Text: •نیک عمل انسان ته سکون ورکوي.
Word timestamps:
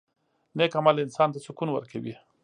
•نیک 0.57 0.73
عمل 0.79 0.95
انسان 1.05 1.29
ته 1.33 1.39
سکون 1.45 1.69
ورکوي. 1.71 2.13